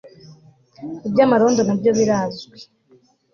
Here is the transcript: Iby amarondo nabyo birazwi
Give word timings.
Iby 1.07 1.19
amarondo 1.25 1.61
nabyo 1.63 1.91
birazwi 1.97 2.57